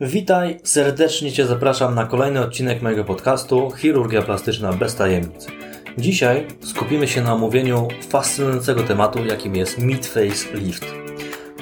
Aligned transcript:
Witaj, 0.00 0.60
serdecznie 0.64 1.32
Cię 1.32 1.46
zapraszam 1.46 1.94
na 1.94 2.06
kolejny 2.06 2.40
odcinek 2.40 2.82
mojego 2.82 3.04
podcastu 3.04 3.70
Chirurgia 3.70 4.22
Plastyczna 4.22 4.72
bez 4.72 4.94
tajemnic. 4.94 5.46
Dzisiaj 5.98 6.46
skupimy 6.60 7.08
się 7.08 7.22
na 7.22 7.34
omówieniu 7.34 7.88
fascynującego 8.08 8.82
tematu, 8.82 9.24
jakim 9.24 9.56
jest 9.56 9.78
Mid-Face 9.78 10.54
Lift. 10.54 10.84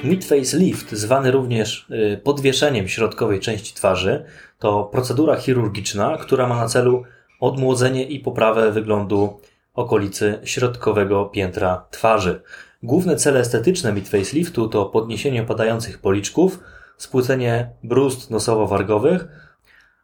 Mid-Face 0.03 0.57
Lift, 0.57 0.91
zwany 0.91 1.31
również 1.31 1.87
y, 1.91 2.21
podwieszeniem 2.23 2.87
środkowej 2.87 3.39
części 3.39 3.73
twarzy, 3.73 4.25
to 4.59 4.83
procedura 4.83 5.35
chirurgiczna, 5.35 6.17
która 6.17 6.47
ma 6.47 6.55
na 6.55 6.67
celu 6.67 7.03
odmłodzenie 7.39 8.03
i 8.03 8.19
poprawę 8.19 8.71
wyglądu 8.71 9.39
okolicy 9.73 10.39
środkowego 10.43 11.25
piętra 11.25 11.85
twarzy. 11.91 12.41
Główne 12.83 13.15
cele 13.15 13.39
estetyczne 13.39 13.93
mid-face 13.93 14.33
liftu 14.33 14.67
to 14.67 14.85
podniesienie 14.85 15.41
opadających 15.41 16.01
policzków, 16.01 16.59
spłycenie 16.97 17.69
brust 17.83 18.31
nosowo-wargowych 18.31 19.27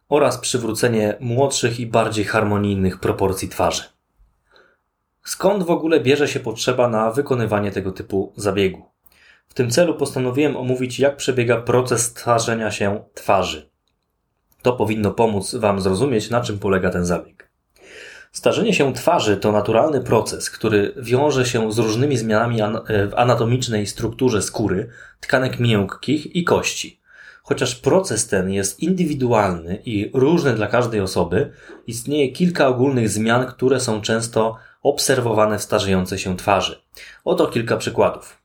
oraz 0.08 0.38
przywrócenie 0.38 1.16
młodszych 1.20 1.80
i 1.80 1.86
bardziej 1.86 2.24
harmonijnych 2.24 3.00
proporcji 3.00 3.48
twarzy. 3.48 3.82
Skąd 5.24 5.62
w 5.62 5.70
ogóle 5.70 6.00
bierze 6.00 6.28
się 6.28 6.40
potrzeba 6.40 6.88
na 6.88 7.10
wykonywanie 7.10 7.70
tego 7.70 7.92
typu 7.92 8.32
zabiegu? 8.36 8.82
W 9.48 9.54
tym 9.54 9.70
celu 9.70 9.94
postanowiłem 9.94 10.56
omówić, 10.56 10.98
jak 10.98 11.16
przebiega 11.16 11.56
proces 11.56 12.02
starzenia 12.02 12.70
się 12.70 13.04
twarzy. 13.14 13.70
To 14.62 14.72
powinno 14.72 15.10
pomóc 15.10 15.54
Wam 15.54 15.80
zrozumieć, 15.80 16.30
na 16.30 16.40
czym 16.40 16.58
polega 16.58 16.90
ten 16.90 17.06
zabieg. 17.06 17.43
Starzenie 18.34 18.74
się 18.74 18.92
twarzy 18.92 19.36
to 19.36 19.52
naturalny 19.52 20.00
proces, 20.00 20.50
który 20.50 20.94
wiąże 20.96 21.46
się 21.46 21.72
z 21.72 21.78
różnymi 21.78 22.16
zmianami 22.16 22.58
w 22.88 23.12
anatomicznej 23.16 23.86
strukturze 23.86 24.42
skóry, 24.42 24.88
tkanek 25.20 25.58
miękkich 25.58 26.36
i 26.36 26.44
kości. 26.44 27.00
Chociaż 27.42 27.74
proces 27.74 28.28
ten 28.28 28.50
jest 28.50 28.80
indywidualny 28.80 29.82
i 29.84 30.10
różny 30.14 30.54
dla 30.54 30.66
każdej 30.66 31.00
osoby, 31.00 31.52
istnieje 31.86 32.32
kilka 32.32 32.68
ogólnych 32.68 33.08
zmian, 33.08 33.46
które 33.46 33.80
są 33.80 34.00
często 34.00 34.56
obserwowane 34.82 35.58
w 35.58 35.62
starzejącej 35.62 36.18
się 36.18 36.36
twarzy. 36.36 36.82
Oto 37.24 37.46
kilka 37.46 37.76
przykładów. 37.76 38.42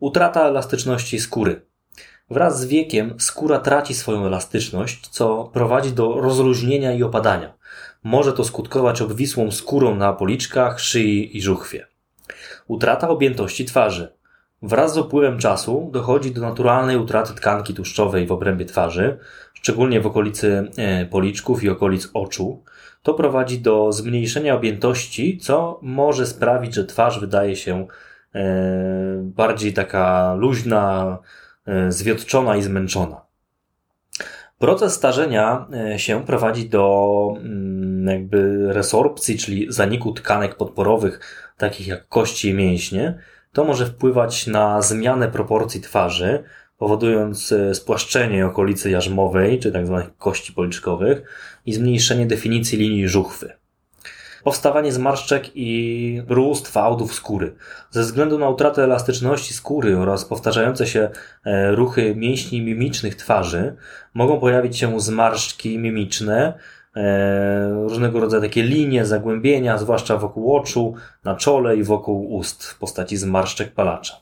Utrata 0.00 0.48
elastyczności 0.48 1.20
skóry. 1.20 1.62
Wraz 2.30 2.60
z 2.60 2.64
wiekiem 2.64 3.14
skóra 3.18 3.58
traci 3.58 3.94
swoją 3.94 4.26
elastyczność, 4.26 5.08
co 5.08 5.50
prowadzi 5.52 5.92
do 5.92 6.20
rozluźnienia 6.20 6.92
i 6.92 7.02
opadania. 7.02 7.55
Może 8.06 8.32
to 8.32 8.44
skutkować 8.44 9.02
obwisłą 9.02 9.50
skórą 9.50 9.94
na 9.94 10.12
policzkach, 10.12 10.80
szyi 10.80 11.36
i 11.36 11.42
żuchwie. 11.42 11.86
Utrata 12.66 13.08
objętości 13.08 13.64
twarzy. 13.64 14.12
Wraz 14.62 14.94
z 14.94 14.98
upływem 14.98 15.38
czasu 15.38 15.90
dochodzi 15.92 16.30
do 16.30 16.40
naturalnej 16.40 16.96
utraty 16.96 17.34
tkanki 17.34 17.74
tłuszczowej 17.74 18.26
w 18.26 18.32
obrębie 18.32 18.64
twarzy, 18.64 19.18
szczególnie 19.54 20.00
w 20.00 20.06
okolicy 20.06 20.70
e, 20.76 21.06
policzków 21.06 21.64
i 21.64 21.68
okolic 21.68 22.10
oczu. 22.14 22.62
To 23.02 23.14
prowadzi 23.14 23.60
do 23.60 23.92
zmniejszenia 23.92 24.54
objętości, 24.54 25.38
co 25.38 25.80
może 25.82 26.26
sprawić, 26.26 26.74
że 26.74 26.84
twarz 26.84 27.20
wydaje 27.20 27.56
się 27.56 27.86
e, 28.34 28.44
bardziej 29.22 29.72
taka 29.72 30.34
luźna, 30.34 31.18
e, 31.66 31.92
zwiotczona 31.92 32.56
i 32.56 32.62
zmęczona. 32.62 33.25
Proces 34.58 34.94
starzenia 34.94 35.66
się 35.96 36.24
prowadzi 36.26 36.68
do 36.68 37.34
mm, 37.36 38.06
jakby 38.06 38.72
resorpcji, 38.72 39.38
czyli 39.38 39.66
zaniku 39.68 40.12
tkanek 40.12 40.54
podporowych, 40.54 41.20
takich 41.56 41.86
jak 41.86 42.08
kości 42.08 42.48
i 42.48 42.54
mięśnie, 42.54 43.18
to 43.52 43.64
może 43.64 43.86
wpływać 43.86 44.46
na 44.46 44.82
zmianę 44.82 45.28
proporcji 45.28 45.80
twarzy, 45.80 46.44
powodując 46.78 47.52
e, 47.52 47.74
spłaszczenie 47.74 48.46
okolicy 48.46 48.90
jarzmowej, 48.90 49.58
czy 49.58 49.72
tzw. 49.72 50.02
Tak 50.04 50.16
kości 50.16 50.52
policzkowych 50.52 51.22
i 51.66 51.72
zmniejszenie 51.72 52.26
definicji 52.26 52.78
linii 52.78 53.08
żuchwy. 53.08 53.52
Powstawanie 54.46 54.92
zmarszczek 54.92 55.50
i 55.54 56.22
róst 56.28 56.68
fałdów 56.68 57.14
skóry. 57.14 57.54
Ze 57.90 58.02
względu 58.02 58.38
na 58.38 58.48
utratę 58.48 58.84
elastyczności 58.84 59.54
skóry 59.54 59.98
oraz 59.98 60.24
powtarzające 60.24 60.86
się 60.86 61.10
e, 61.44 61.72
ruchy 61.72 62.14
mięśni 62.16 62.62
mimicznych 62.62 63.14
twarzy, 63.14 63.76
mogą 64.14 64.40
pojawić 64.40 64.78
się 64.78 65.00
zmarszczki 65.00 65.78
mimiczne, 65.78 66.58
E, 66.96 67.70
różnego 67.70 68.20
rodzaju 68.20 68.42
takie 68.42 68.62
linie, 68.62 69.06
zagłębienia, 69.06 69.78
zwłaszcza 69.78 70.16
wokół 70.16 70.56
oczu, 70.56 70.94
na 71.24 71.34
czole 71.34 71.76
i 71.76 71.82
wokół 71.82 72.34
ust 72.34 72.64
w 72.64 72.78
postaci 72.78 73.16
zmarszczek 73.16 73.72
palacza. 73.72 74.14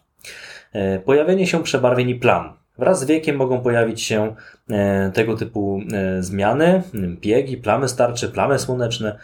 E, 0.73 0.99
pojawienie 0.99 1.47
się 1.47 1.63
przebarwień 1.63 2.09
i 2.09 2.15
plam. 2.15 2.64
Wraz 2.79 3.01
z 3.01 3.05
wiekiem 3.05 3.37
mogą 3.37 3.61
pojawić 3.61 4.03
się 4.03 4.35
e, 4.71 5.11
tego 5.11 5.37
typu 5.37 5.81
zmiany, 6.21 6.83
piegi, 7.21 7.57
plamy 7.57 7.89
starcze, 7.89 8.29
plamy 8.29 8.59
słoneczne, 8.59 9.19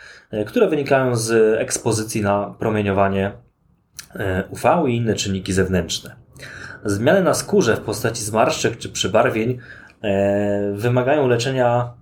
które 0.46 0.68
wynikają 0.68 1.16
z 1.16 1.58
ekspozycji 1.60 2.22
na 2.22 2.54
promieniowanie 2.58 3.32
UV 4.50 4.84
i 4.88 4.96
inne 4.96 5.14
czynniki 5.14 5.52
zewnętrzne. 5.52 6.16
Zmiany 6.84 7.22
na 7.22 7.34
skórze 7.34 7.76
w 7.76 7.80
postaci 7.80 8.24
zmarszczek 8.24 8.78
czy 8.78 8.88
przebarwień 8.88 9.58
wymagają 10.74 11.28
leczenia 11.28 11.94
E, 11.94 11.99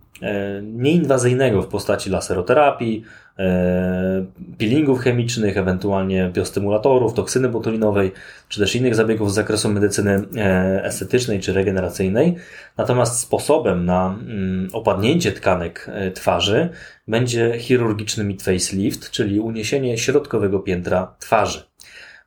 nieinwazyjnego 0.62 1.62
w 1.62 1.66
postaci 1.66 2.10
laseroterapii, 2.10 3.04
e, 3.38 4.24
peelingów 4.58 5.00
chemicznych, 5.00 5.56
ewentualnie 5.56 6.30
biostymulatorów, 6.34 7.14
toksyny 7.14 7.48
botulinowej, 7.48 8.12
czy 8.48 8.60
też 8.60 8.76
innych 8.76 8.94
zabiegów 8.94 9.32
z 9.32 9.34
zakresu 9.34 9.68
medycyny 9.68 10.22
e, 10.36 10.84
estetycznej 10.84 11.40
czy 11.40 11.52
regeneracyjnej. 11.52 12.36
Natomiast 12.76 13.20
sposobem 13.20 13.84
na 13.84 14.06
mm, 14.06 14.68
opadnięcie 14.72 15.32
tkanek 15.32 15.90
twarzy 16.14 16.68
będzie 17.08 17.58
chirurgiczny 17.58 18.24
mid-facelift, 18.24 19.10
czyli 19.10 19.40
uniesienie 19.40 19.98
środkowego 19.98 20.60
piętra 20.60 21.14
twarzy. 21.18 21.62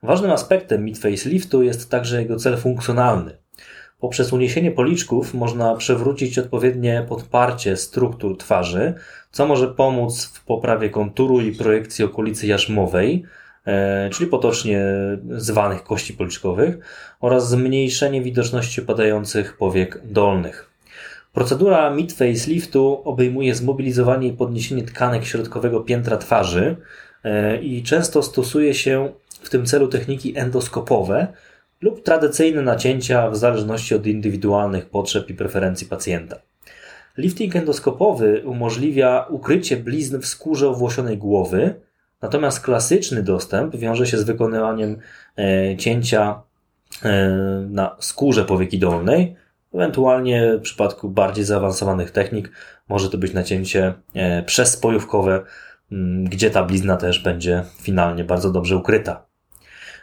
Ważnym 0.03 0.31
aspektem 0.31 0.85
mid-faceliftu 0.85 1.61
jest 1.61 1.89
także 1.89 2.21
jego 2.21 2.35
cel 2.35 2.57
funkcjonalny. 2.57 3.40
Poprzez 4.01 4.33
uniesienie 4.33 4.71
policzków 4.71 5.33
można 5.33 5.75
przywrócić 5.75 6.39
odpowiednie 6.39 7.05
podparcie 7.09 7.77
struktur 7.77 8.37
twarzy, 8.37 8.93
co 9.31 9.47
może 9.47 9.67
pomóc 9.67 10.25
w 10.25 10.45
poprawie 10.45 10.89
konturu 10.89 11.41
i 11.41 11.51
projekcji 11.51 12.05
okolicy 12.05 12.47
jarzmowej, 12.47 13.23
e, 13.65 14.09
czyli 14.09 14.29
potocznie 14.29 14.85
zwanych 15.29 15.83
kości 15.83 16.13
policzkowych, 16.13 16.77
oraz 17.19 17.49
zmniejszenie 17.49 18.21
widoczności 18.21 18.81
opadających 18.81 19.57
powiek 19.57 20.01
dolnych. 20.05 20.69
Procedura 21.33 21.89
mid-face 21.89 22.47
liftu 22.47 23.01
obejmuje 23.03 23.55
zmobilizowanie 23.55 24.27
i 24.27 24.33
podniesienie 24.33 24.83
tkanek 24.83 25.25
środkowego 25.25 25.79
piętra 25.79 26.17
twarzy 26.17 26.75
e, 27.23 27.57
i 27.61 27.83
często 27.83 28.23
stosuje 28.23 28.73
się 28.73 29.09
w 29.41 29.49
tym 29.49 29.65
celu 29.65 29.87
techniki 29.87 30.37
endoskopowe, 30.37 31.27
lub 31.81 32.03
tradycyjne 32.03 32.61
nacięcia 32.61 33.29
w 33.29 33.37
zależności 33.37 33.95
od 33.95 34.07
indywidualnych 34.07 34.89
potrzeb 34.89 35.29
i 35.29 35.33
preferencji 35.33 35.87
pacjenta. 35.87 36.35
Lifting 37.17 37.55
endoskopowy 37.55 38.41
umożliwia 38.45 39.25
ukrycie 39.29 39.77
blizn 39.77 40.19
w 40.19 40.25
skórze 40.25 40.69
owłosionej 40.69 41.17
głowy, 41.17 41.75
natomiast 42.21 42.63
klasyczny 42.63 43.23
dostęp 43.23 43.75
wiąże 43.75 44.07
się 44.07 44.17
z 44.17 44.23
wykonywaniem 44.23 44.97
e, 45.37 45.77
cięcia 45.77 46.41
e, 47.03 47.29
na 47.69 47.95
skórze 47.99 48.45
powieki 48.45 48.79
dolnej, 48.79 49.35
ewentualnie 49.73 50.57
w 50.57 50.61
przypadku 50.61 51.09
bardziej 51.09 51.43
zaawansowanych 51.43 52.11
technik 52.11 52.51
może 52.89 53.09
to 53.09 53.17
być 53.17 53.33
nacięcie 53.33 53.93
e, 54.13 54.43
przespojówkowe, 54.43 55.43
gdzie 56.23 56.49
ta 56.49 56.63
blizna 56.63 56.97
też 56.97 57.19
będzie 57.19 57.63
finalnie 57.81 58.23
bardzo 58.23 58.51
dobrze 58.51 58.77
ukryta. 58.77 59.30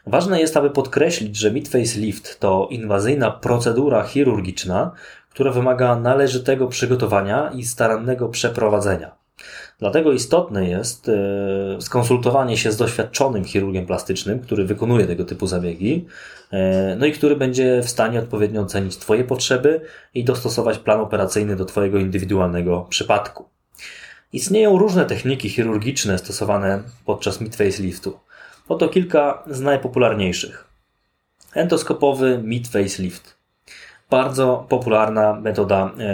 Ważne 0.07 0.41
jest, 0.41 0.57
aby 0.57 0.71
podkreślić, 0.71 1.37
że 1.37 1.51
midface 1.51 1.99
lift 2.01 2.41
to 2.41 2.69
inwazyjna 2.71 3.31
procedura 3.31 4.03
chirurgiczna, 4.03 4.91
która 5.31 5.51
wymaga 5.53 5.97
należytego 5.97 6.69
przygotowania 6.69 7.51
i 7.55 7.65
starannego 7.65 8.29
przeprowadzenia. 8.29 9.19
Dlatego 9.79 10.13
istotne 10.13 10.69
jest 10.69 11.09
e, 11.09 11.81
skonsultowanie 11.81 12.57
się 12.57 12.73
z 12.73 12.77
doświadczonym 12.77 13.45
chirurgiem 13.45 13.87
plastycznym, 13.87 14.41
który 14.41 14.65
wykonuje 14.65 15.07
tego 15.07 15.25
typu 15.25 15.47
zabiegi, 15.47 16.07
e, 16.51 16.97
no 16.97 17.07
i 17.07 17.13
który 17.13 17.37
będzie 17.37 17.81
w 17.83 17.89
stanie 17.89 18.19
odpowiednio 18.19 18.63
ocenić 18.63 18.97
Twoje 18.97 19.25
potrzeby 19.25 19.81
i 20.15 20.25
dostosować 20.25 20.79
plan 20.79 21.01
operacyjny 21.01 21.57
do 21.57 21.65
Twojego 21.65 21.99
indywidualnego 21.99 22.87
przypadku. 22.89 23.45
Istnieją 24.33 24.79
różne 24.79 25.05
techniki 25.05 25.49
chirurgiczne 25.49 26.19
stosowane 26.19 26.83
podczas 27.05 27.41
midface 27.41 27.83
liftu. 27.83 28.19
Oto 28.69 28.89
kilka 28.89 29.43
z 29.47 29.61
najpopularniejszych. 29.61 30.65
Endoskopowy 31.55 32.41
mid-face 32.45 33.03
lift. 33.03 33.39
Bardzo 34.11 34.67
popularna 34.69 35.35
metoda 35.35 35.91
e, 35.99 36.13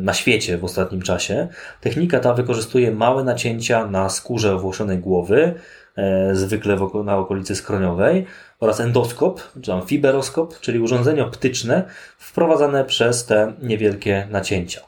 na 0.00 0.14
świecie 0.14 0.58
w 0.58 0.64
ostatnim 0.64 1.02
czasie. 1.02 1.48
Technika 1.80 2.20
ta 2.20 2.34
wykorzystuje 2.34 2.90
małe 2.90 3.24
nacięcia 3.24 3.86
na 3.86 4.08
skórze 4.08 4.54
owłosionej 4.54 4.98
głowy 4.98 5.54
e, 5.96 6.34
zwykle 6.34 6.76
na 7.04 7.16
okolicy 7.16 7.56
skroniowej, 7.56 8.26
oraz 8.60 8.80
endoskop, 8.80 9.42
czy 9.54 9.70
tam 9.70 9.82
fiberoskop, 9.82 10.60
czyli 10.60 10.80
urządzenie 10.80 11.24
optyczne 11.24 11.84
wprowadzane 12.18 12.84
przez 12.84 13.26
te 13.26 13.52
niewielkie 13.62 14.28
nacięcia. 14.30 14.80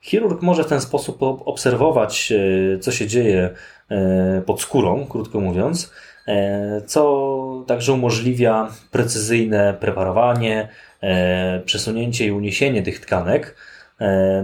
Chirurg 0.00 0.42
może 0.42 0.64
w 0.64 0.68
ten 0.68 0.80
sposób 0.80 1.18
obserwować, 1.22 2.32
e, 2.32 2.78
co 2.78 2.92
się 2.92 3.06
dzieje 3.06 3.50
pod 4.46 4.60
skórą, 4.60 5.06
krótko 5.06 5.40
mówiąc, 5.40 5.92
co 6.86 7.64
także 7.66 7.92
umożliwia 7.92 8.68
precyzyjne 8.90 9.74
preparowanie, 9.80 10.68
przesunięcie 11.64 12.26
i 12.26 12.32
uniesienie 12.32 12.82
tych 12.82 13.00
tkanek. 13.00 13.56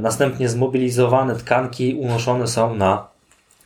Następnie 0.00 0.49
zmobilizowane 0.49 1.37
tkanki 1.37 1.94
unoszone 1.94 2.46
są 2.46 2.75
na 2.75 3.08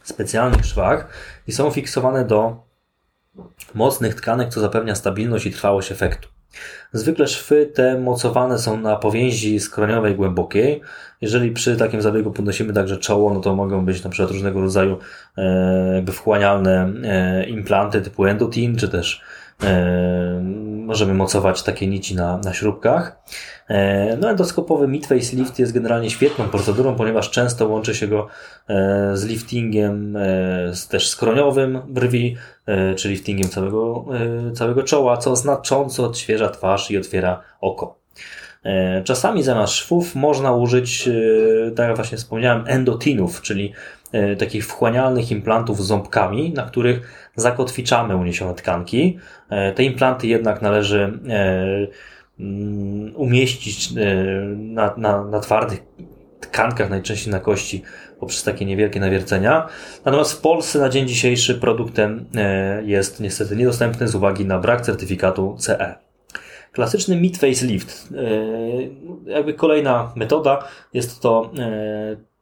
specjalnych 0.03 0.67
szwach 0.67 1.09
i 1.47 1.53
są 1.53 1.71
fiksowane 1.71 2.25
do 2.25 2.57
mocnych 3.75 4.15
tkanek, 4.15 4.49
co 4.49 4.61
zapewnia 4.61 4.95
stabilność 4.95 5.47
i 5.47 5.51
trwałość 5.51 5.93
efektu. 5.93 6.36
Zwykle 6.93 7.29
szwy 7.29 7.67
te 7.67 7.99
mocowane 7.99 8.59
są 8.59 8.81
na 8.81 8.97
powięzi 8.97 9.61
skroniowej 9.61 10.15
głębokiej. 10.15 10.81
Jeżeli 11.21 11.51
przy 11.51 11.77
takim 11.77 12.03
zabiegu 12.03 12.33
podnosimy 12.33 12.73
także 12.73 12.97
czoło, 12.97 13.35
no 13.35 13.41
to 13.41 13.55
mogą 13.55 13.85
być 13.85 14.05
na 14.05 14.11
przykład 14.11 14.31
różnego 14.31 14.61
rodzaju 14.61 14.99
e, 15.37 15.93
jakby 15.95 16.13
wchłanialne 16.13 16.93
e, 17.05 17.47
implanty 17.47 18.01
typu 18.01 18.27
endotin, 18.27 18.77
czy 18.77 18.89
też 18.89 19.21
e, 19.63 20.45
możemy 20.87 21.15
mocować 21.15 21.63
takie 21.63 21.87
nici 21.87 22.15
na, 22.15 22.39
na 22.39 22.55
śrubkach. 22.55 23.17
E, 23.69 24.17
no 24.17 24.31
endoskopowy 24.31 24.89
midface 24.89 25.37
lift 25.37 25.59
jest 25.59 25.73
generalnie 25.73 26.11
świetną 26.11 26.49
procedurą, 26.49 26.95
ponieważ 26.95 27.31
często 27.31 27.69
łączy 27.69 27.95
się 27.95 28.09
go 28.09 28.27
e, 28.69 29.11
z 29.17 29.25
liftingiem 29.25 30.17
e, 30.17 30.73
też 30.91 31.09
skroniowym 31.09 31.83
brwi, 31.89 32.37
czy 32.97 33.09
liftingiem 33.09 33.49
całego, 33.49 34.05
całego 34.55 34.83
czoła, 34.83 35.17
co 35.17 35.37
znacząco 35.37 36.05
odświeża 36.05 36.49
twarz 36.49 36.91
i 36.91 36.99
otwiera 36.99 37.43
oko. 37.61 38.06
Czasami 39.05 39.43
zamiast 39.43 39.73
szwów 39.73 40.15
można 40.15 40.53
użyć, 40.53 41.09
tak 41.77 41.87
jak 41.89 41.97
właśnie 41.97 42.19
wspomniałem, 42.19 42.65
endotinów, 42.67 43.43
czyli 43.43 43.73
takich 44.39 44.67
wchłanialnych 44.67 45.31
implantów 45.31 45.83
z 45.83 45.87
ząbkami, 45.87 46.53
na 46.53 46.63
których 46.63 47.29
zakotwiczamy 47.37 48.17
uniesione 48.17 48.55
tkanki. 48.55 49.19
Te 49.75 49.85
implanty 49.85 50.27
jednak 50.27 50.63
należy 50.63 51.19
Mm, 52.41 53.17
umieścić 53.17 53.93
e, 53.97 54.15
na, 54.57 54.95
na, 54.97 55.25
na 55.25 55.41
twardych 55.41 55.83
tkankach, 56.41 56.91
najczęściej 56.91 57.33
na 57.33 57.41
kości, 57.41 57.83
poprzez 58.21 58.43
takie 58.43 58.65
niewielkie 58.65 59.01
nawiercenia. 59.01 59.69
Natomiast 60.05 60.33
w 60.33 60.41
Polsce 60.41 60.79
na 60.79 60.89
dzień 60.89 61.09
dzisiejszy 61.09 61.55
produktem 61.55 62.27
e, 62.35 62.83
jest 62.85 63.21
niestety 63.21 63.57
niedostępny 63.57 64.09
z 64.09 64.15
uwagi 64.15 64.45
na 64.45 64.59
brak 64.59 64.81
certyfikatu 64.81 65.57
CE. 65.59 66.06
Klasyczny 66.77 67.17
mid-face 67.17 67.67
lift, 67.67 68.09
e, 69.27 69.31
jakby 69.31 69.55
kolejna 69.55 70.13
metoda, 70.17 70.65
jest 70.95 71.21
to 71.21 71.51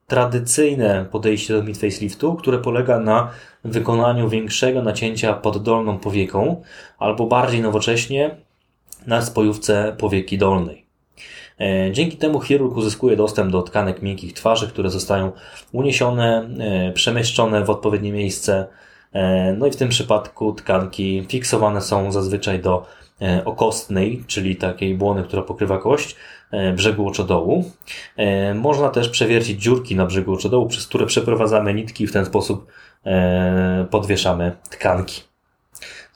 tradycyjne 0.07 1.07
podejście 1.11 1.55
do 1.55 1.63
mid-face 1.63 2.01
liftu, 2.01 2.35
które 2.35 2.59
polega 2.59 2.99
na 2.99 3.31
wykonaniu 3.65 4.29
większego 4.29 4.83
nacięcia 4.83 5.35
pod 5.35 5.63
dolną 5.63 5.99
powieką, 5.99 6.63
albo 6.99 7.27
bardziej 7.27 7.61
nowocześnie 7.61 8.37
na 9.07 9.23
spojówce 9.23 9.95
powieki 9.99 10.39
dolnej. 10.39 10.85
E, 11.61 11.93
dzięki 11.93 12.17
temu 12.17 12.41
chirurg 12.41 12.77
uzyskuje 12.77 13.17
dostęp 13.17 13.53
do 13.53 13.63
tkanek 13.63 14.03
miękkich 14.03 14.33
twarzy, 14.33 14.69
które 14.69 14.91
zostają 14.91 15.33
uniesione, 15.73 16.49
e, 16.61 16.93
przemieszczone 16.93 17.65
w 17.65 17.71
odpowiednie 17.71 18.13
miejsce. 18.13 18.67
E, 19.13 19.53
no 19.53 19.67
i 19.67 19.71
w 19.71 19.77
tym 19.77 19.89
przypadku 19.89 20.53
tkanki 20.53 21.27
fiksowane 21.29 21.81
są 21.81 22.13
zazwyczaj 22.13 22.61
do 22.61 22.87
okostnej, 23.45 24.25
czyli 24.27 24.57
takiej 24.57 24.95
błony, 24.95 25.23
która 25.23 25.43
pokrywa 25.43 25.79
kość, 25.79 26.17
brzegu 26.75 27.09
oczodołu. 27.09 27.71
Można 28.55 28.89
też 28.89 29.09
przewiercić 29.09 29.63
dziurki 29.63 29.97
na 29.97 30.07
brzegu 30.07 30.33
oczodołu, 30.33 30.67
przez 30.67 30.87
które 30.87 31.07
przeprowadzamy 31.07 31.75
nitki 31.75 32.05
i 32.05 32.07
w 32.07 32.13
ten 32.13 32.25
sposób 32.25 32.73
podwieszamy 33.91 34.57
tkanki. 34.71 35.23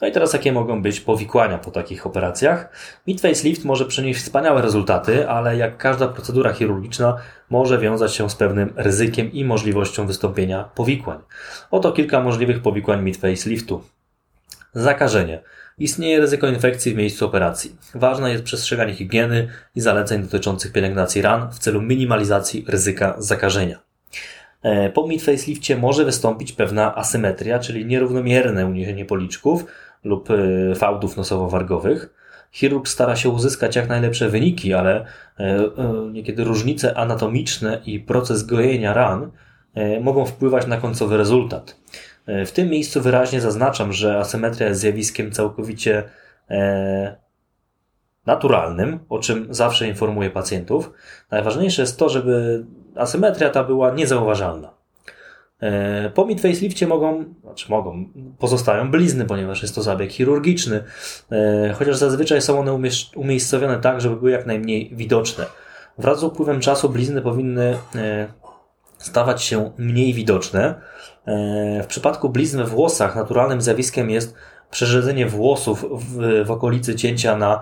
No 0.01 0.09
i 0.09 0.13
teraz 0.13 0.33
jakie 0.33 0.53
mogą 0.53 0.83
być 0.83 1.01
powikłania 1.01 1.59
po 1.59 1.71
takich 1.71 2.07
operacjach? 2.07 2.73
Midface 3.07 3.49
lift 3.49 3.65
może 3.65 3.85
przynieść 3.85 4.21
wspaniałe 4.21 4.63
rezultaty, 4.63 5.29
ale 5.29 5.57
jak 5.57 5.77
każda 5.77 6.09
procedura 6.09 6.53
chirurgiczna 6.53 7.17
może 7.51 7.79
wiązać 7.79 8.15
się 8.15 8.31
z 8.31 8.35
pewnym 8.35 8.73
ryzykiem 8.77 9.33
i 9.33 9.45
możliwością 9.45 10.07
wystąpienia 10.07 10.65
powikłań. 10.75 11.19
Oto 11.71 11.93
kilka 11.93 12.21
możliwych 12.21 12.63
powikłań 12.63 13.03
midface 13.03 13.51
liftu. 13.51 13.83
Zakażenie. 14.75 15.43
Istnieje 15.79 16.21
ryzyko 16.21 16.49
infekcji 16.49 16.95
w 16.95 16.97
miejscu 16.97 17.27
operacji. 17.27 17.77
Ważne 17.95 18.33
jest 18.33 18.45
przestrzeganie 18.45 18.95
higieny 18.95 19.49
i 19.75 19.81
zaleceń 19.81 20.23
dotyczących 20.23 20.73
pielęgnacji 20.73 21.23
ran 21.23 21.51
w 21.51 21.59
celu 21.59 21.83
minimalizacji 21.83 22.65
ryzyka 22.69 23.15
zakażenia. 23.19 23.79
E, 24.63 24.91
po 24.91 25.07
midfacelifcie 25.07 25.77
może 25.77 26.05
wystąpić 26.05 26.53
pewna 26.53 26.95
asymetria, 26.97 27.59
czyli 27.59 27.87
nierównomierne 27.87 28.67
uniesienie 28.67 29.05
policzków, 29.05 29.65
lub 30.05 30.31
y, 30.31 30.73
fałdów 30.77 31.17
nosowo-wargowych. 31.17 32.09
Chirurg 32.53 32.89
stara 32.89 33.17
się 33.17 33.29
uzyskać 33.29 33.77
jak 33.77 33.89
najlepsze 33.89 34.29
wyniki, 34.29 34.75
ale 34.75 35.05
e, 35.41 35.45
e, 35.45 35.71
niekiedy 36.13 36.45
różnice 36.45 36.97
anatomiczne 36.97 37.81
i 37.87 38.01
proces 38.01 38.43
gojenia 38.43 38.95
ran 38.95 39.31
e, 39.75 40.01
mogą 40.01 40.25
wpływać 40.27 40.67
na 40.67 40.77
końcowy 40.77 41.17
rezultat. 41.17 41.77
W 42.47 42.51
tym 42.51 42.69
miejscu 42.69 43.01
wyraźnie 43.01 43.41
zaznaczam, 43.41 43.93
że 43.93 44.19
asymetria 44.19 44.69
jest 44.69 44.81
zjawiskiem 44.81 45.31
całkowicie 45.31 46.03
naturalnym, 48.27 48.99
o 49.09 49.19
czym 49.19 49.47
zawsze 49.51 49.89
informuję 49.89 50.31
pacjentów. 50.31 50.93
Najważniejsze 51.31 51.83
jest 51.83 51.99
to, 51.99 52.09
żeby 52.09 52.65
asymetria 52.97 53.51
ta 53.51 53.65
była 53.65 53.91
niezauważalna. 53.91 54.79
E, 55.61 56.11
po 56.11 56.25
mid-facelifcie 56.25 56.87
mogą, 56.87 57.25
znaczy 57.43 57.71
mogą, 57.71 58.05
pozostają 58.39 58.91
blizny, 58.91 59.25
ponieważ 59.25 59.63
jest 59.63 59.75
to 59.75 59.83
zabieg 59.83 60.13
chirurgiczny, 60.13 60.85
e, 61.33 61.75
chociaż 61.79 61.97
zazwyczaj 61.97 62.43
są 62.43 62.61
one 62.61 62.79
umiejscowione 63.17 63.79
tak, 63.79 64.01
żeby 64.01 64.17
były 64.17 64.31
jak 64.31 64.47
najmniej 64.47 64.91
widoczne. 64.93 65.47
Wraz 65.99 66.21
z 66.21 66.25
upływem 66.25 66.61
czasu 66.61 66.89
blizny 66.89 67.23
powinny 67.23 67.79
e, 67.95 68.27
stawać 68.99 69.43
się 69.43 69.73
mniej 69.79 70.15
widoczne. 70.15 70.75
W 71.83 71.87
przypadku 71.89 72.29
blizn 72.29 72.59
we 72.59 72.65
włosach 72.65 73.17
naturalnym 73.17 73.63
zjawiskiem 73.63 74.11
jest 74.11 74.35
przerzedzenie 74.71 75.27
włosów 75.27 75.85
w, 75.93 76.45
w 76.47 76.51
okolicy 76.51 76.95
cięcia 76.95 77.37
na 77.37 77.61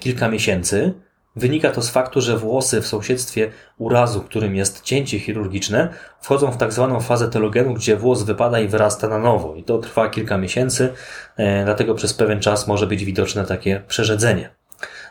kilka 0.00 0.28
miesięcy. 0.28 0.94
Wynika 1.36 1.70
to 1.70 1.82
z 1.82 1.90
faktu, 1.90 2.20
że 2.20 2.36
włosy 2.36 2.80
w 2.80 2.86
sąsiedztwie 2.86 3.50
urazu, 3.78 4.20
którym 4.20 4.56
jest 4.56 4.82
cięcie 4.82 5.18
chirurgiczne, 5.18 5.88
wchodzą 6.20 6.50
w 6.50 6.56
tak 6.56 6.72
zwaną 6.72 7.00
fazę 7.00 7.28
telogenu, 7.28 7.74
gdzie 7.74 7.96
włos 7.96 8.22
wypada 8.22 8.60
i 8.60 8.68
wyrasta 8.68 9.08
na 9.08 9.18
nowo. 9.18 9.54
I 9.54 9.64
to 9.64 9.78
trwa 9.78 10.08
kilka 10.08 10.38
miesięcy, 10.38 10.92
e, 11.36 11.64
dlatego 11.64 11.94
przez 11.94 12.14
pewien 12.14 12.40
czas 12.40 12.66
może 12.66 12.86
być 12.86 13.04
widoczne 13.04 13.44
takie 13.44 13.82
przerzedzenie. 13.88 14.50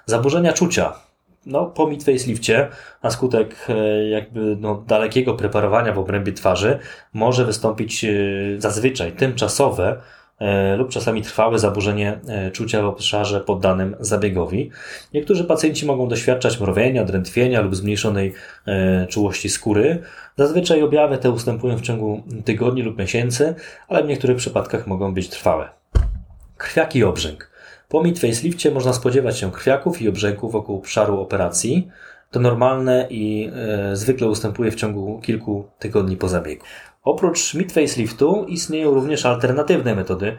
Zaburzenia 0.06 0.54
czucia. 0.54 0.94
No, 1.46 1.66
po 1.66 1.88
midfacelifcie, 1.88 2.68
na 3.04 3.12
skutek 3.12 3.56
e, 3.70 4.10
jakby 4.10 4.58
no, 4.60 4.84
dalekiego 4.88 5.34
preparowania 5.34 5.94
w 5.94 6.00
obrębie 6.00 6.34
twarzy, 6.34 6.80
może 7.14 7.46
wystąpić 7.46 8.06
e, 8.06 8.10
zazwyczaj 8.58 9.12
tymczasowe 9.12 10.02
E, 10.40 10.76
lub 10.76 10.90
czasami 10.90 11.22
trwałe 11.22 11.60
zaburzenie 11.60 12.20
czucia 12.54 12.82
w 12.82 12.86
obszarze 12.86 13.42
poddanym 13.42 13.96
zabiegowi. 14.00 14.72
Niektórzy 15.14 15.44
pacjenci 15.44 15.86
mogą 15.86 16.08
doświadczać 16.08 16.60
mrowienia, 16.60 17.04
drętwienia 17.04 17.62
lub 17.62 17.76
zmniejszonej 17.76 18.34
czułości 19.10 19.50
skóry. 19.50 20.02
Zazwyczaj 20.38 20.84
objawy 20.84 21.18
te 21.18 21.32
ustępują 21.32 21.78
w 21.78 21.82
ciągu 21.82 22.24
tygodni 22.46 22.82
lub 22.82 22.98
miesięcy, 22.98 23.56
ale 23.88 24.04
w 24.04 24.08
niektórych 24.08 24.38
przypadkach 24.38 24.88
mogą 24.88 25.14
być 25.14 25.30
trwałe. 25.30 25.70
Krwiak 26.58 26.96
i 26.96 27.04
obrzęk. 27.04 27.55
Po 27.90 28.04
mid-facelifcie 28.04 28.72
można 28.72 28.94
spodziewać 28.94 29.38
się 29.38 29.52
krwiaków 29.52 30.02
i 30.02 30.10
obrzęków 30.10 30.52
wokół 30.52 30.78
obszaru 30.78 31.20
operacji. 31.20 31.88
To 32.32 32.40
normalne 32.40 33.08
i 33.10 33.52
e, 33.54 33.96
zwykle 33.96 34.28
ustępuje 34.28 34.72
w 34.72 34.76
ciągu 34.76 35.20
kilku 35.24 35.70
tygodni 35.80 36.18
po 36.18 36.28
zabiegu. 36.28 36.66
Oprócz 37.04 37.54
mid-faceliftu 37.54 38.46
istnieją 38.48 38.94
również 38.94 39.26
alternatywne 39.26 39.96
metody. 39.96 40.38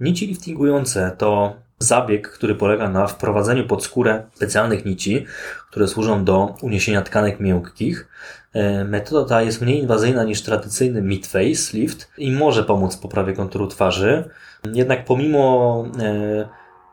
Nici 0.00 0.26
liftingujące 0.26 1.12
to 1.18 1.56
zabieg, 1.78 2.28
który 2.30 2.54
polega 2.54 2.88
na 2.88 3.06
wprowadzeniu 3.06 3.66
pod 3.66 3.84
skórę 3.84 4.22
specjalnych 4.34 4.84
nici, 4.84 5.26
które 5.70 5.88
służą 5.88 6.24
do 6.24 6.54
uniesienia 6.62 7.02
tkanek 7.02 7.40
miękkich. 7.40 8.08
E, 8.52 8.84
metoda 8.84 9.28
ta 9.28 9.42
jest 9.42 9.62
mniej 9.62 9.78
inwazyjna 9.78 10.24
niż 10.24 10.42
tradycyjny 10.42 11.02
mid-face 11.02 11.74
lift 11.74 12.10
i 12.18 12.32
może 12.32 12.64
pomóc 12.64 12.96
w 12.96 13.00
poprawie 13.00 13.32
konturu 13.32 13.66
twarzy. 13.66 14.30
Jednak 14.74 15.04
pomimo 15.04 15.84
e, 16.00 16.48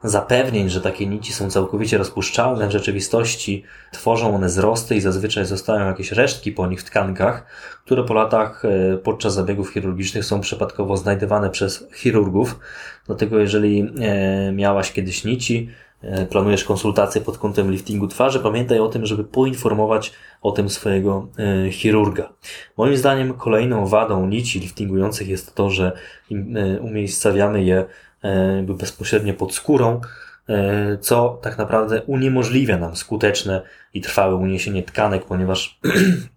zapewnień, 0.09 0.69
że 0.69 0.81
takie 0.81 1.07
nici 1.07 1.33
są 1.33 1.49
całkowicie 1.49 1.97
rozpuszczalne. 1.97 2.67
W 2.67 2.71
rzeczywistości 2.71 3.63
tworzą 3.91 4.35
one 4.35 4.49
zrosty 4.49 4.95
i 4.95 5.01
zazwyczaj 5.01 5.45
zostają 5.45 5.87
jakieś 5.87 6.11
resztki 6.11 6.51
po 6.51 6.67
nich 6.67 6.81
w 6.81 6.83
tkankach, 6.83 7.45
które 7.85 8.03
po 8.03 8.13
latach 8.13 8.65
e, 8.65 8.97
podczas 8.97 9.33
zabiegów 9.33 9.73
chirurgicznych 9.73 10.25
są 10.25 10.41
przypadkowo 10.41 10.97
znajdywane 10.97 11.49
przez 11.49 11.87
chirurgów. 11.95 12.59
Dlatego 13.05 13.39
jeżeli 13.39 13.91
e, 14.01 14.51
miałaś 14.51 14.91
kiedyś 14.91 15.23
nici, 15.23 15.69
e, 16.01 16.25
planujesz 16.25 16.63
konsultację 16.63 17.21
pod 17.21 17.37
kątem 17.37 17.71
liftingu 17.71 18.07
twarzy, 18.07 18.39
pamiętaj 18.39 18.79
o 18.79 18.87
tym, 18.87 19.05
żeby 19.05 19.23
poinformować 19.23 20.11
o 20.41 20.51
tym 20.51 20.69
swojego 20.69 21.27
chirurga. 21.71 22.29
Moim 22.77 22.97
zdaniem 22.97 23.33
kolejną 23.33 23.87
wadą 23.87 24.27
nici 24.27 24.59
liftingujących 24.59 25.27
jest 25.27 25.55
to, 25.55 25.69
że 25.69 25.91
umiejscawiamy 26.81 27.63
je 27.63 27.85
bezpośrednio 28.67 29.33
pod 29.33 29.53
skórą, 29.53 30.01
co 31.01 31.39
tak 31.41 31.57
naprawdę 31.57 32.01
uniemożliwia 32.01 32.77
nam 32.77 32.95
skuteczne 32.95 33.61
i 33.93 34.01
trwałe 34.01 34.35
uniesienie 34.35 34.83
tkanek, 34.83 35.25
ponieważ 35.25 35.79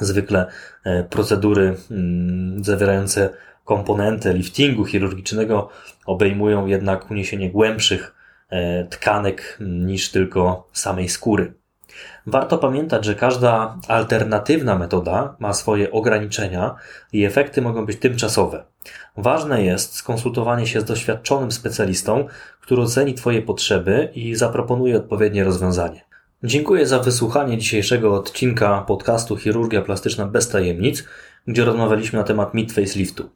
zwykle 0.00 0.46
e, 0.84 1.04
procedury 1.04 1.76
mm, 1.90 2.64
zawierające 2.64 3.30
komponenty 3.64 4.32
liftingu 4.32 4.84
chirurgicznego 4.84 5.70
obejmują 6.06 6.66
jednak 6.66 7.10
uniesienie 7.10 7.50
głębszych 7.50 8.14
e, 8.50 8.84
tkanek 8.84 9.58
niż 9.60 10.10
tylko 10.10 10.68
samej 10.72 11.08
skóry. 11.08 11.52
Warto 12.26 12.58
pamiętać, 12.58 13.04
że 13.04 13.14
każda 13.14 13.76
alternatywna 13.88 14.78
metoda 14.78 15.36
ma 15.38 15.52
swoje 15.52 15.90
ograniczenia 15.90 16.74
i 17.12 17.24
efekty 17.24 17.62
mogą 17.62 17.86
być 17.86 17.98
tymczasowe. 17.98 18.64
Ważne 19.16 19.64
jest 19.64 19.94
skonsultowanie 19.94 20.66
się 20.66 20.80
z 20.80 20.84
doświadczonym 20.84 21.52
specjalistą, 21.52 22.26
który 22.60 22.82
oceni 22.82 23.14
Twoje 23.14 23.42
potrzeby 23.42 24.08
i 24.14 24.34
zaproponuje 24.34 24.96
odpowiednie 24.96 25.44
rozwiązanie. 25.44 26.04
Dziękuję 26.44 26.86
za 26.86 26.98
wysłuchanie 26.98 27.58
dzisiejszego 27.58 28.14
odcinka 28.14 28.84
podcastu 28.86 29.36
Chirurgia 29.36 29.82
Plastyczna 29.82 30.26
bez 30.26 30.48
tajemnic, 30.48 31.04
gdzie 31.46 31.64
rozmawialiśmy 31.64 32.18
na 32.18 32.24
temat 32.24 32.54
mid 32.54 32.72
faceliftu. 32.72 33.30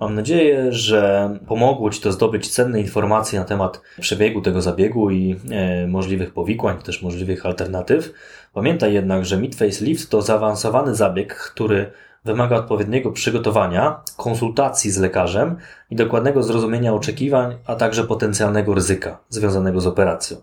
Mam 0.00 0.14
nadzieję, 0.14 0.72
że 0.72 1.30
pomogło 1.46 1.90
Ci 1.90 2.00
to 2.00 2.12
zdobyć 2.12 2.50
cenne 2.50 2.80
informacje 2.80 3.38
na 3.38 3.44
temat 3.44 3.80
przebiegu 4.00 4.40
tego 4.40 4.62
zabiegu 4.62 5.10
i 5.10 5.36
e, 5.50 5.86
możliwych 5.86 6.32
powikłań, 6.32 6.78
też 6.78 7.02
możliwych 7.02 7.46
alternatyw. 7.46 8.12
Pamiętaj 8.52 8.92
jednak, 8.92 9.24
że 9.24 9.36
mid 9.36 9.54
facelift 9.54 10.10
to 10.10 10.22
zaawansowany 10.22 10.94
zabieg, 10.94 11.34
który 11.34 11.92
wymaga 12.24 12.56
odpowiedniego 12.56 13.12
przygotowania, 13.12 14.00
konsultacji 14.16 14.90
z 14.90 14.98
lekarzem 14.98 15.56
i 15.90 15.96
dokładnego 15.96 16.42
zrozumienia 16.42 16.94
oczekiwań, 16.94 17.56
a 17.66 17.76
także 17.76 18.04
potencjalnego 18.04 18.74
ryzyka 18.74 19.18
związanego 19.28 19.80
z 19.80 19.86
operacją. 19.86 20.36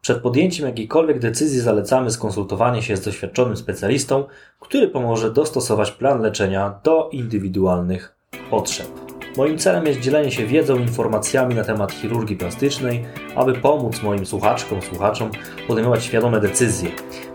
Przed 0.00 0.22
podjęciem 0.22 0.66
jakiejkolwiek 0.66 1.18
decyzji 1.18 1.60
zalecamy 1.60 2.10
skonsultowanie 2.10 2.82
się 2.82 2.96
z 2.96 3.00
doświadczonym 3.00 3.56
specjalistą, 3.56 4.24
który 4.60 4.88
pomoże 4.88 5.30
dostosować 5.30 5.90
plan 5.90 6.20
leczenia 6.20 6.80
do 6.84 7.08
indywidualnych 7.12 8.13
potrzeb. 8.50 9.04
Moim 9.36 9.58
celem 9.58 9.86
jest 9.86 10.00
dzielenie 10.00 10.30
się 10.30 10.46
wiedzą, 10.46 10.78
informacjami 10.78 11.54
na 11.54 11.64
temat 11.64 11.92
chirurgii 11.92 12.36
plastycznej, 12.36 13.04
aby 13.34 13.52
pomóc 13.52 14.02
moim 14.02 14.26
słuchaczkom, 14.26 14.82
słuchaczom 14.82 15.30
podejmować 15.68 16.04
świadome 16.04 16.40
decyzje. 16.40 16.90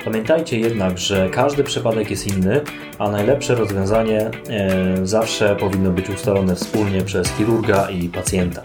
Pamiętajcie 0.06 0.60
jednak, 0.60 0.98
że 0.98 1.30
każdy 1.30 1.64
przypadek 1.64 2.12
jest 2.12 2.28
inny, 2.28 2.62
a 3.00 3.10
najlepsze 3.10 3.56
rozwiązanie 3.56 4.32
e, 4.50 5.08
zawsze 5.08 5.56
powinno 5.56 5.92
być 5.92 6.10
ustalone 6.10 6.56
wspólnie 6.56 7.02
przez 7.02 7.30
chirurga 7.30 7.90
i 7.90 8.10
pacjenta. 8.10 8.62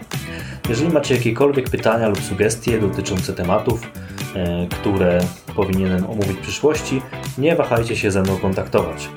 Jeżeli 0.69 0.93
macie 0.93 1.15
jakiekolwiek 1.15 1.69
pytania 1.69 2.07
lub 2.07 2.21
sugestie 2.21 2.79
dotyczące 2.79 3.33
tematów, 3.33 3.91
e, 4.35 4.67
które 4.67 5.19
powinienem 5.55 6.05
omówić 6.05 6.37
w 6.37 6.41
przyszłości, 6.41 7.01
nie 7.37 7.55
wahajcie 7.55 7.95
się 7.95 8.11
ze 8.11 8.21
mną 8.21 8.37
kontaktować. 8.37 9.09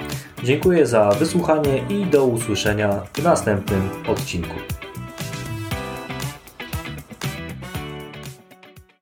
Dziękuję 0.45 0.87
za 0.87 1.11
wysłuchanie 1.11 1.83
i 1.89 2.07
do 2.07 2.25
usłyszenia 2.25 3.01
w 3.15 3.23
następnym 3.23 3.89
odcinku. 4.09 4.55